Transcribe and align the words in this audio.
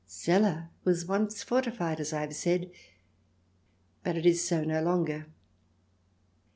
Celle 0.07 0.67
was 0.83 1.05
once 1.05 1.43
fortified, 1.43 1.99
as 1.99 2.11
I 2.11 2.21
have 2.21 2.35
said, 2.35 2.71
but 4.03 4.17
it 4.17 4.25
is 4.25 4.43
so 4.43 4.63
no 4.63 4.81
longer. 4.81 5.27